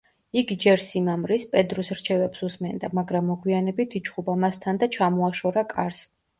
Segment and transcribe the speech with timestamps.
[0.41, 6.05] იგი ჯერ სიმამრის, პედრუს რჩევებს უსმენდა, მაგრამ მოგვიანებით იჩხუბა მასთან და ჩამოაშორა კარს.